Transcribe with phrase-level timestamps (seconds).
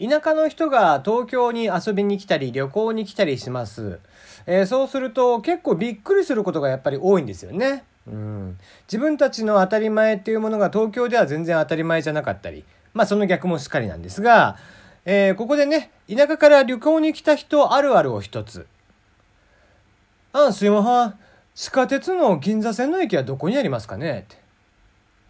[0.00, 4.00] 田舎の人が東京に遊びに来たり旅行に来たりします。
[4.46, 7.84] えー、そうすると結構びっくりすることがやっぱり多いんですよね。
[8.06, 14.56] うん、自分たちの当たり前っていうものが東京では全然当たり前じゃなかったり、まあその逆もしっかりなんですが、
[15.04, 18.66] えー、ここでね、田舎から旅行に来た人あるあるを一つ。
[20.32, 21.18] あ、すいません。
[21.54, 24.20] 地下鉄の銀座線の駅はどこにありますかね？
[24.20, 24.36] って。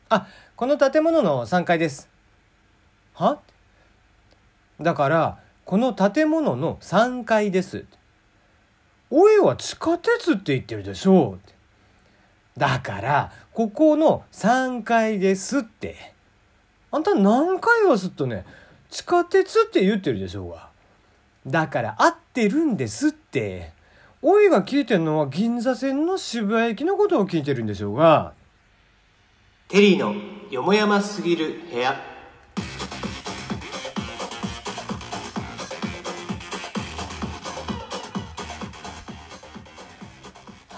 [0.08, 0.26] あ、
[0.56, 2.08] この建物の3階です。
[3.12, 3.38] は？
[4.80, 7.84] だからこの建物の3階です。
[9.10, 11.38] おいは地下鉄って言ってるでしょ
[12.56, 12.60] う。
[12.60, 16.12] だからここの3階ですって。
[16.90, 18.44] あんた何回はすっとね
[18.90, 20.68] 地下鉄って言ってるでしょうが。
[21.46, 23.72] だから合ってるんですって。
[24.26, 28.32] おいが聞いてんのは銀座線の渋谷駅のことを聞いてるんでしょうが。
[29.68, 30.14] テリーの
[30.50, 32.13] よもやますぎる部屋。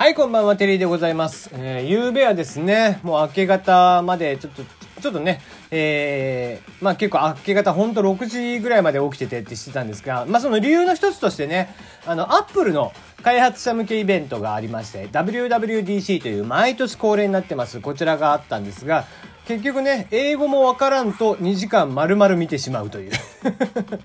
[0.07, 1.51] はい、こんばんは、テリーでございます。
[1.53, 4.63] えー、夕べはですね、もう明け方まで、ちょっと、
[5.03, 5.41] ちょっとね、
[5.73, 11.75] えー、まあ結構明け方、ほんと6時ぐらいまで起きててってしてたんですが、まあその理由の一つとしてね、
[12.07, 12.93] あの、アップルの
[13.25, 19.07] 開発者向けイベントがありまして、WWDC という毎年恒例になってます、こちらがあったんですが、
[19.49, 23.11] 結局ね、英語もわからんと2時間丸々見てしまうという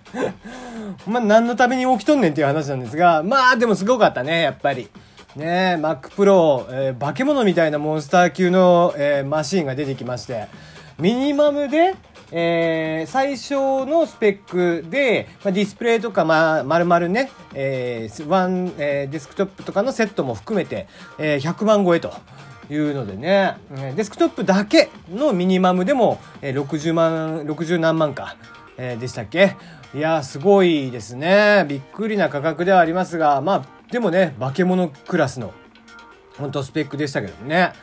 [1.05, 4.89] まあ何のために起きとんねんっていう話なんですが、まあでもすごかったね、やっぱり。
[5.35, 10.47] ねえ Mac Pro、えー、化け物みたいなモンスター級の、えー、マシンが出てきまして、
[10.99, 11.95] ミニマムで、
[12.31, 20.87] えー、最小のスペックで、まあ、ディスプレイとか、まあ、丸々ね、えー、ワン、えー、デスクトップとかのセットも含めて、
[21.17, 22.13] えー、100万超えと。
[22.69, 23.57] いうのでね、
[23.97, 28.37] デスクトップだけのミニマムでも、えー、60万、60何万か、
[28.77, 29.57] えー、でしたっけ？
[29.93, 31.65] いやすごいですね。
[31.67, 35.53] びっくりな価格ではありますが、まあ、でもね、化け物クラスの、
[36.37, 37.73] 本当スペックでしたけどね。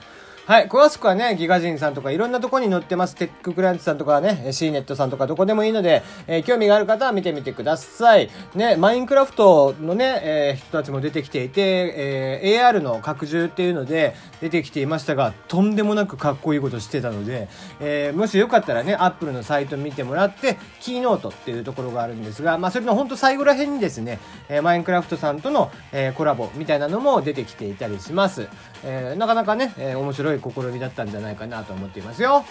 [0.48, 0.66] はい。
[0.66, 3.14] 詳しくはね、ギガ人さんとかいろんなとこに載ってます。
[3.14, 8.30] テッククランチさんとかね、シーネットさんとかどこでもいいので、えー、興味がある方は見てみてください。
[8.54, 28.48] ね、マインクラフトのね、えー、人たちも出てきていて、えー、AR の拡充っていうので出てきていましたが、とんでもなくかっこいいことしてたので、えー、もしよかったらね、アップルのサイト見てもらって、キーノートっていうところがあるんですが、まあ、それのほんと最後ら辺にですね、えー、マインクラフトさんとの、えー、コラボみたいなのも出てきていたりします。
[28.82, 32.44] えー、なかなかね、えー、面白い試みだったんじゃないかなと思っていますよ。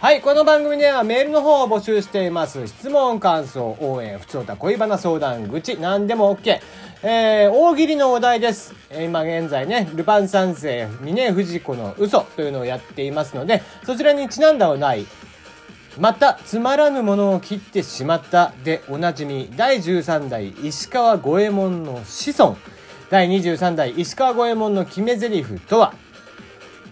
[0.00, 2.68] はい、この番組ではメールの方を募集しています。
[2.68, 6.60] 質問、感想、応援、普通た恋バナ相談、愚痴、何でも OK。
[7.02, 8.74] えー、大喜利のお題です。
[8.92, 15.04] 今現在ね、ルパン三世、峰不二子の嘘というのをやっていますので、そちらにちなんだお題、
[15.98, 22.56] また、つまらぬものを切ってしまったでおなじみ、第13代石川五右衛門の子孫。
[23.10, 25.94] 第23代石川五右衛門の決め台詞とは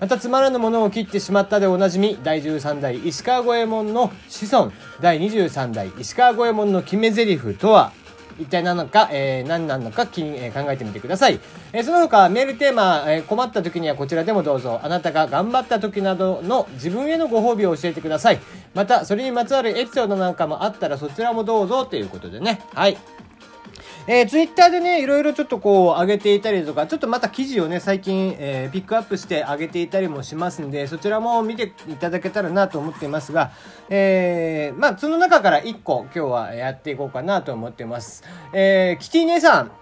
[0.01, 7.93] またつまらぬものを切ってしまったでおなじみ第13代石川五右衛門の子孫第23代石川五右衛門の決め台詞とは
[8.39, 11.41] 一体何なのか、えー、何なのか気にえー、考えてみてください。
[11.73, 14.81] えー、その他、メールテーマ、えー、困った時にはこちらでもどうぞ。
[14.83, 18.41] あなたが頑張った時などの自分へのご褒美を教えてください。
[18.75, 22.61] また、それにまつわるエピソードなんかもあったらそちらもどうぞということでね。
[22.75, 22.99] はい。
[24.09, 33.51] えー、ツイッターでね、いろいろちょっとこう上げていたりとか、ちょっとまた記事をね、最近、えー、ピックアップして上げていたりもしますんで、そちらも見ていただけたらなと思っていますが、
[33.89, 38.23] えー、まあ、その中から1個今日はやっていこうかなと思っています。
[38.53, 39.73] えー、キティ姉さん。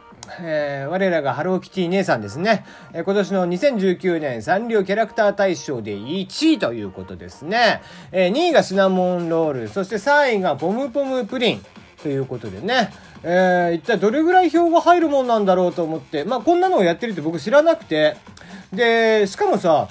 [0.40, 2.64] えー、我らがハローキティ姉さんですね。
[2.94, 7.82] えー、今年の2019年サンリオキャラクター大賞で1位ということですね。
[8.10, 11.64] えー、2位がシナモンロール、そして3位がポムポムプリン
[12.02, 12.90] ということでね。
[13.26, 18.16] えー、一体どれぐらい票が入るもんなんだろうと思って、まあこんなのをやってるって僕知らなくて、
[18.72, 19.88] で、しかもさ、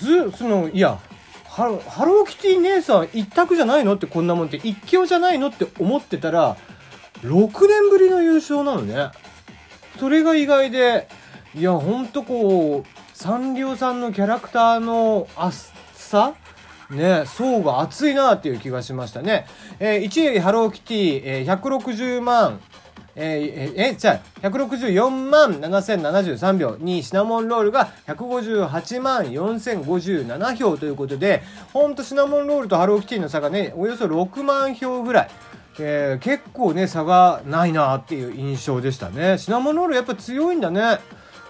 [0.00, 0.98] ず、その、いや、
[1.44, 6.56] ハロハローキティ姉さん一択じゃないのってこんなもんって一強じゃないのって思ってたら、
[7.22, 9.10] 6年ぶりの優勝なのね。
[10.00, 11.06] それが意外で、
[11.54, 16.34] いや、ほんとこう、サンリオさんのキャラクターの厚さ
[16.92, 19.46] ね、層が厚いなっていう気がしましたね。
[19.78, 22.60] えー、1位ハローキティ、えー、160万、
[23.14, 26.76] えー、え、じゃあ、164万7073票。
[26.78, 31.42] にシナモンロールが158万4057票ということで、
[31.72, 35.30] ほんとシナモンロールとハローキティの差がね、およそ6万票ぐらい。
[35.78, 39.38] えー、結構ね、差がないなっていう印象でしたね。
[39.38, 40.98] シナモンロールやっぱ強いんだね。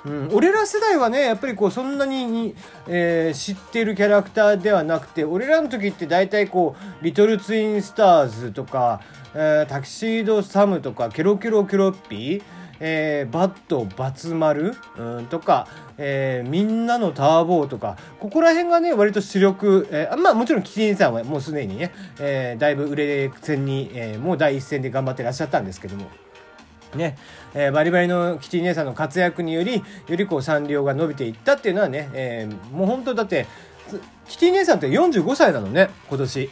[0.05, 2.55] うん、俺ら世代はねやっぱりこうそんなにに
[2.89, 9.01] えー、知ってるキャラクターではなくて俺らの時って大体こう「リトルツインスターズ」とか、
[9.35, 12.43] えー、タキシードサム」とか「ケロケロケロッピー」
[12.85, 15.69] えー、バットバツ丸、うん、とか、
[15.99, 26.11] えー、みんなのターボーとかここら辺がね割と主力、えー、まあもちろんキティンさんはもうすでにね、えー、だいぶ売れ線に、えー、もう第一線で頑張ってらっしゃったんですけども。
[26.94, 27.17] ね
[27.55, 33.47] えー、バリバリのキティ姉さんの活躍によりよりこう産業が伸びていったっていうのはね、えー、もう本当だって
[34.29, 36.50] キティ姉さんって45歳なのね今年。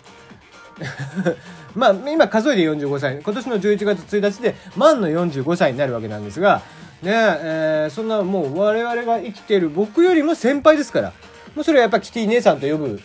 [1.74, 3.20] まあ今数えで45歳。
[3.22, 6.62] 今年の11月1日で満の45歳になるわけなんですが
[7.02, 11.12] ねえー、そんなもう我々が生きている僕よりも先輩ですから。
[11.54, 13.00] もうそれはやっぱキティ姉さんと呼ぶ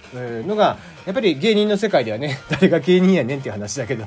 [0.47, 4.05] のがやっぱり芸人の世界ではね誰が芸人やねんっていう話だけど。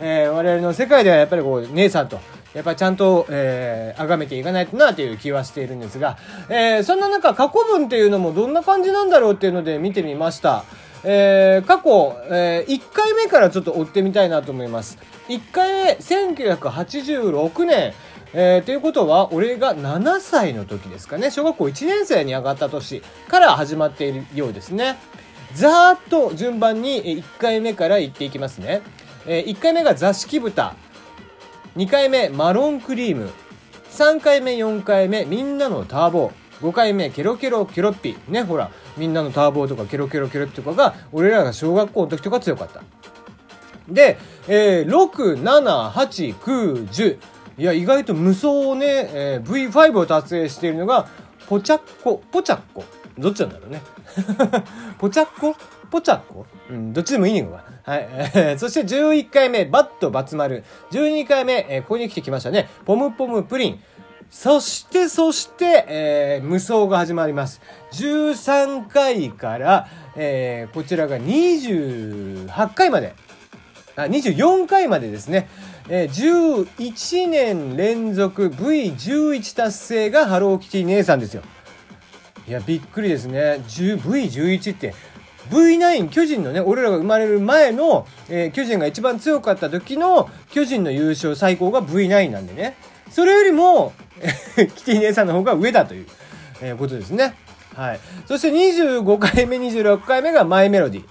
[0.00, 2.20] えー、我々の世界ではやっぱりこう姉さんと
[2.54, 6.16] やっぱちゃんと、えー、崇めていかないとなという気はしているんですが、
[6.48, 10.64] えー、そんな中過去文っていうのもどんな感じなんだろうっていうので見てみました。
[11.06, 14.98] えー、過去、えー、1回目からちょっと追ってみたいなと思います。
[15.28, 17.92] 1回目、1986年、
[18.32, 21.30] えー、ということは、俺が7歳の時ですかね。
[21.30, 24.96] 小学校1年生に上がった年から始まっているようですね。
[25.52, 28.80] ざーっと順番に1回目から言っていきますね。
[29.26, 30.74] えー、1回目が座敷豚。
[31.76, 33.30] 2回目、マロンクリーム。
[33.90, 36.32] 3回目、4回目、みんなのターボ。
[36.60, 38.16] 5回目、ケロケロケロッピ。
[38.28, 42.82] ね、ほら、みんなのターボとかケロケロケロッピとかが、俺らが小学校の時とか強かった。
[43.88, 44.18] で、
[44.48, 47.18] えー、6、7、8、9、10。
[47.58, 51.06] いや、意外と無双をね、えー、V5 を達成しているのが、
[51.48, 52.84] ポチャッコ、ポチャッコ。
[53.18, 53.82] どっちなんだろうね。
[54.98, 55.54] ポチャッコ
[55.94, 56.44] ポチャッコ？
[56.70, 57.62] うん、どっちでもいいねんか。
[57.84, 58.08] はい。
[58.34, 60.64] えー、そして11回目、バットバツ丸。
[60.90, 62.68] 12回目、えー、ここに来てきましたね。
[62.84, 63.80] ポムポムプリン。
[64.28, 67.60] そして、そして、えー、無双が始まります。
[67.92, 69.86] 13回から、
[70.16, 73.14] えー、こちらが28回まで、
[73.94, 75.48] あ、24回までですね。
[75.88, 81.42] えー、11年連続 V11 達成がハローキティ姉さんですよ。
[82.48, 83.60] いや、びっくりですね。
[83.68, 84.92] V11 って、
[85.50, 92.76] V9 巨人のね俺らが生まれる前の、えー、巨人が一番強かった時の巨人の優勝最高が V9 なんでね
[93.10, 93.92] それよりも
[94.76, 96.06] キティ姉さんの方が上だという、
[96.62, 97.34] えー、ことですね
[97.74, 101.04] はいそして25回目26回目がマイメロディ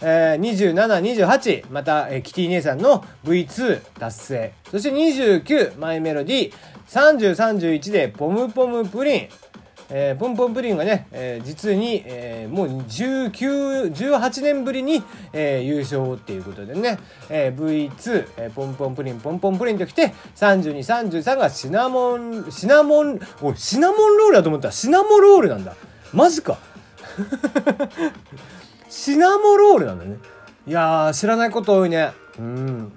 [0.00, 4.52] えー、27、28、また、えー、キティ姉さんの V2 達成。
[4.70, 6.52] そして29、マイメロディ。
[6.88, 9.28] 30、31でポムポムプリン。
[9.90, 15.02] えー、ポンポンプリンがね、えー、実に、えー、もう19、18年ぶりに、
[15.32, 16.98] えー、優勝っていうことでね、
[17.30, 25.74] えー、V2、えー、ポンポンプリン、ポンポンプリンときて、32、33がシナモン、シナモン、おい、シナモンロールだと思ったらシナモロールなんだ。
[26.12, 26.58] マジか。
[28.90, 30.16] シナモロールなんだね。
[30.66, 32.12] いやー、知らないこと多いね。
[32.38, 32.92] うん。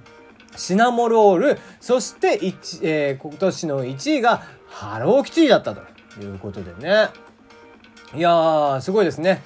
[0.57, 2.39] シナモロール、そして、
[2.81, 5.90] えー、今年の1位がハローキティだったと。
[6.19, 7.09] いうことでね。
[8.13, 9.41] いやー、すごいですね。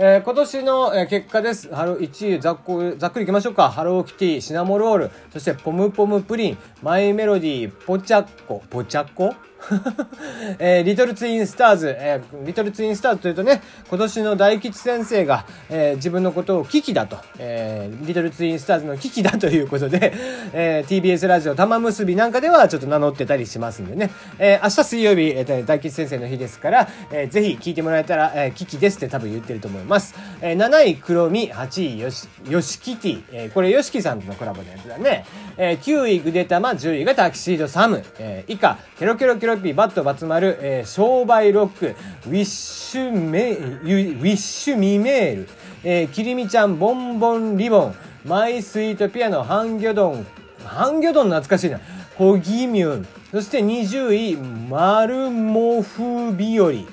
[0.00, 1.74] えー、今年の、えー、結果です。
[1.74, 3.68] ハロー1位ざっ、ざっくりいきましょうか。
[3.68, 9.34] ハローキティ、シナモロール、そしてポムポムプリン、マイメロディー、ポチャッコ、ポチャッコ？
[10.58, 20.12] えー、リトルツインスターズ、えー、リトルツインスターズというとね、今年の大吉先生が、えー、自分のことを危機だと、えー、リトルツインスターズの危機だということで、
[20.52, 30.14] えー、TBS ラジオ玉結びなんかではちょっと名乗ってたりしますんでね、えー、明日水曜日、えー、大吉先生の日ですから、えー、ぜひ聞いてもらえたら、えー、危機ですって多分言ってると思います。
[30.40, 35.26] えー、7位黒み、8位よし、よしキティ、え、これよしきさんとのコラボのやつだね。
[35.56, 45.48] えー、9位ぐでたま、10位がタキシードサム、えー、以下、ケロケロケロラッピー、バットバツマル、えー、商売ロック、ウィッシュメ、ウィッシュミーメル、
[45.82, 50.26] えー、 KIRIMIちゃん、ぼんぼんりぼん、マイスイートピアノ、ハンギョドン、
[50.64, 51.80] ハンギョドン懐かしいな、
[52.16, 56.86] コギミュン、そして20位、マルモフビヨリ、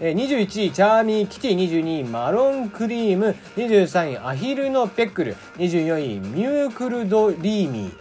[0.00, 7.92] 21位、チャーミーキティ、22位、マロンクリーム、23位、アヒルのペックル、24位、ミュークルドリーミー、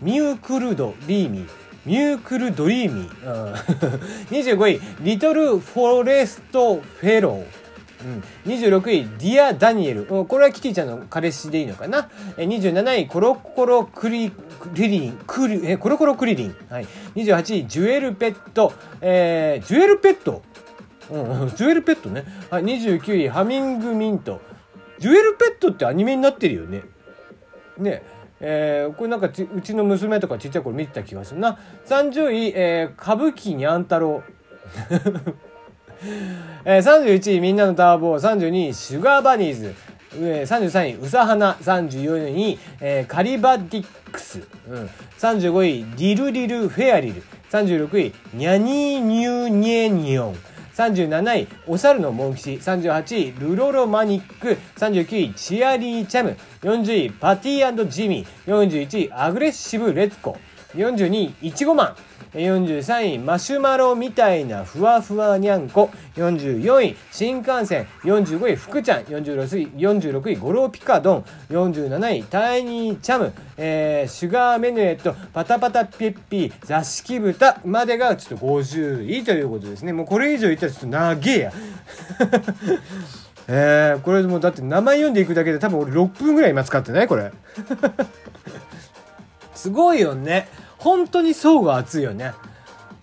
[0.00, 3.46] ミュークルドリーミー、ミュークルドリーミー。
[3.46, 3.54] うん、
[4.30, 7.44] 25位、リトルフォレストフェロー。
[8.04, 10.04] うん、26位、ディア・ダニエル。
[10.04, 16.56] これはキティちゃんの彼氏でいいのかな？27位、コロコロクリ、クリリン、クリ、え、コロコロクリリン。
[16.68, 16.86] はい。
[17.14, 18.72] 28位、ジュエルペット。
[19.00, 20.42] えー、ジュエルペット？
[21.10, 22.24] うん、 ジュエルペットね。
[22.50, 22.64] はい。
[22.64, 24.40] 29位、ハミングミント。
[24.98, 26.82] ジュエルペットってアニメになってるよね。
[27.78, 28.02] ね。
[28.44, 31.58] えー、これなんかうちの娘とかちっちゃい頃見てた気がするな。
[31.86, 34.22] 30位、えー、歌舞伎にゃん太郎。
[36.64, 39.74] えー、31位みんなのターボー32位シュガーバニーズ
[40.18, 41.54] 33位、うさはな。
[41.54, 44.40] 34位、えー、カリバディックス。
[44.68, 47.22] うん、35位、リルリルフェアリル。
[47.50, 50.51] 36位、ニャニーニューニェニョン。
[50.90, 52.54] 37位、お猿のモンキシ。
[52.54, 54.58] 38位、ルロロマニック。
[54.76, 56.36] 39位、チアリーチャム。
[56.62, 58.28] 40位、パティジミー。
[58.46, 60.36] 41位、アグレッシブレッコ。
[60.74, 61.96] 42位、いちごマン。
[62.38, 65.90] 43位、マシュマロみたいなふわふわにゃんこ。
[66.16, 67.86] 44位、新幹線。
[68.04, 69.02] 45位、福ちゃん。
[69.02, 71.24] 46位、46位、ゴロピカドン。
[71.50, 73.32] 47位、タイニーチャム。
[73.58, 79.92] えー、シュガーメヌエット、パタパタピッピー、座敷豚までがちょっと50位ということですね。
[79.92, 81.52] もうこれ以上言ったらちょっと長えや。
[83.48, 87.08] えー、これもうだって名前読んでいくだけで多分俺6分ぐらい今使ってない？
[87.08, 87.32] これ。
[89.54, 90.48] すごいよね。
[90.78, 92.32] 本当に層が厚いよね。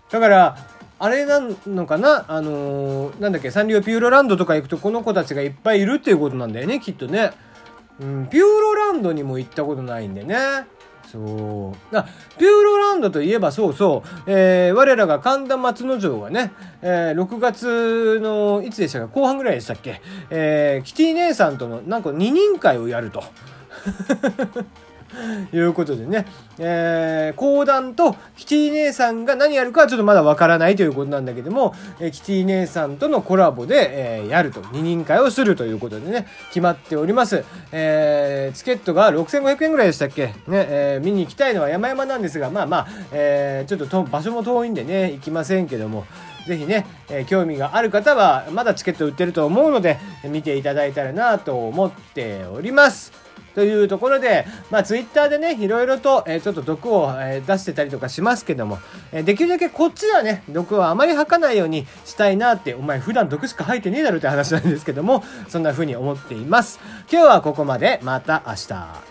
[0.09, 0.57] だから、
[1.01, 2.25] あれなのかな？
[2.27, 7.31] あのー、なんだっけ、サンリオピューロランドとか行くとこの子たちがいっぱいいるっていうことなんだよね、きっとね。
[8.01, 10.35] うん、ピューロランドにも行ったことないんでね。
[11.09, 11.95] そう。
[11.95, 12.03] あ、
[12.37, 16.51] ピューロランドといえばそうそう、えー、我らが神田松之丞がね、
[16.81, 23.23] えー、6月の、いつでしたか、後半ぐらいでしたっけ、えー、キティ姉さんとの、なんか二人会をやると。
[25.53, 26.25] いうことでね、
[26.57, 37.43] えー、講談とキティ姉さんが何やるかはちょっとまだわからないということなんだけども、えー、キティ姉さんとのコラボで、えー、やると、二人会をするということでね、決まっております。
[37.71, 40.27] えー、チケットが6500円ぐらいでしたっけ？
[40.27, 46.05] ね、えー、見に行きたいのは山々なんですが、まあまあ、えー、ちょっとと場所も遠いんでね、行きませんけども、
[46.49, 53.13] ぜひね、えー、興味がある方は、まだチケット売ってると思うので、見ていただいたらなと思っております。
[53.53, 58.79] というところで、まあ、ツイッターでね、いろいろと、えー、ちょっと毒を、えー、出してたりとかしますけども、
[59.11, 66.79] えー、できるだけこっちはね、毒をあまり吐かないようにしたいなって、お前普段毒しか吐いてねえだろって話なんですけども、そんな風に思っています。
[67.11, 69.08] 今日はここまで、また明日。